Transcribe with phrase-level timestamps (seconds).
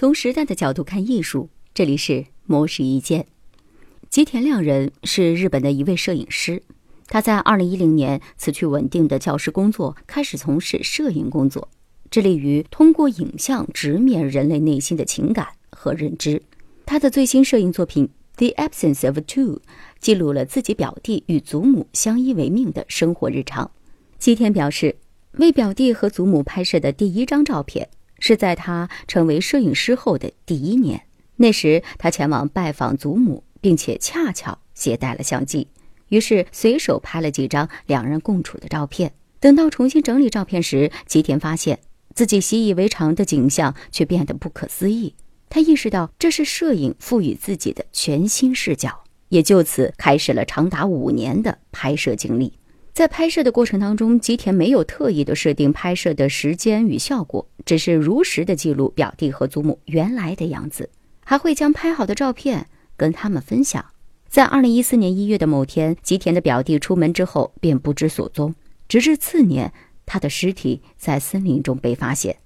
[0.00, 3.26] 从时代的角度看艺术，这里是魔石一见。
[4.08, 6.62] 吉田亮人是日本的一位摄影师，
[7.08, 11.68] 他在二零一零年辞去稳定的教师工作，开始从事摄影工作，
[12.12, 16.40] 致力于通过影像直面人类内心的情感和认知。
[16.86, 19.56] 他的最新摄影作品《The Absence of Two》
[19.98, 23.68] 记录了自己表弟与祖母相依为命的生活日常。
[24.16, 24.94] 吉田表示，
[25.32, 27.88] 为表弟和祖母拍摄的第一张照片。
[28.18, 31.02] 是在他成为摄影师后的第一年，
[31.36, 35.68] 那时他前往拜访祖母，并且恰巧携带了相机，
[36.08, 39.12] 于是随手拍了几张两人共处的照片。
[39.40, 41.78] 等到重新整理照片时，吉田发现
[42.14, 45.14] 自己习以为常的景象却变得不可思议。
[45.48, 52.52] 他意识到这是摄影赋予自己的全新视角，也就此开始了长达五年的拍摄经历。
[52.98, 60.90] 在拍摄的过程当中，吉田没有特意的设定拍摄的时间与效果，只是如实的记录表弟和祖母原来的样子，
[61.24, 63.84] 还会将拍好的照片跟他们分享。
[64.26, 68.52] 在二零一四年一月的某天，吉田的表弟出门之后便不知所踪，
[68.88, 69.72] 直至次年，
[70.04, 72.38] 他的尸体在森林中被发现。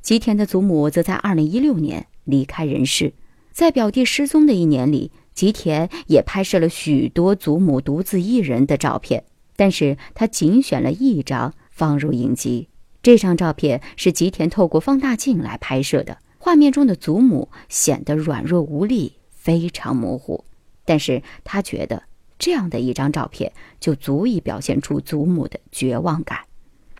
[0.00, 3.12] 吉田的祖母则在二零一六年离开人世。
[3.52, 9.22] 在表弟失踪的一年里，吉田也拍摄了许多祖母独自一人的照片。
[9.58, 12.68] 但是他仅选了一张放入影集。
[13.02, 20.44] 这张照片是吉田透过放大镜来拍摄的，画面中的祖母显得软弱无力，非常模糊。
[20.84, 22.04] 但是他觉得
[22.38, 26.38] 这样的一张照片就足以表现出祖母的绝望感。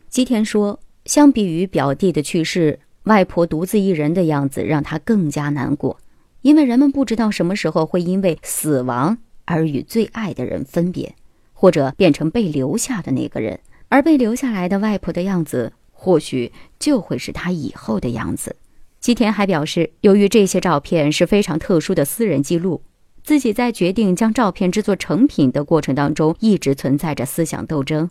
[0.08, 6.00] 吉田说：“相比于表弟的去世，外婆独自一人的样子让他更加难过，
[6.42, 11.14] 因为人们不知道什么时候会因为死亡而与最爱的人分别。”
[11.60, 18.54] 或者变成被留下的那个人，而被留下来的外婆的样子，或许就会是他以后的样子。
[19.00, 22.82] 吉田还表示，由于这些照片是非常特殊的私人记录，
[23.24, 28.08] 自己在决定将照片制作成品的过程当中，一直存在着思想斗争，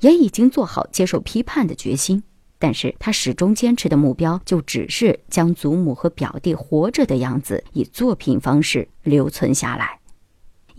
[0.00, 2.22] 也已经做好接受批判的决心。
[2.58, 9.99] 但是他始终坚持的目标，就只是将祖母和表弟活着的样子，以作品方式留存下来。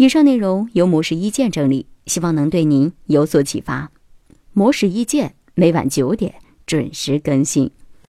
[0.01, 1.85] 以上内容由模式一见整理。
[2.07, 3.91] 希望能对您有所启发。
[4.51, 6.33] 模式一见每晚九点
[6.65, 7.69] 准时更新。